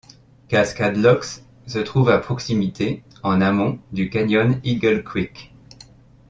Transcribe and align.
Cascasde 0.47 0.97
Locks 0.97 1.43
se 1.67 1.77
trouve 1.77 2.09
à 2.09 2.17
proximité, 2.17 3.03
en 3.21 3.39
amont, 3.39 3.77
du 3.91 4.09
cayon 4.09 4.59
Eagle 4.63 5.03
Creek. 5.03 5.53